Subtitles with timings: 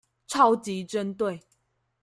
[0.25, 1.43] 超級針對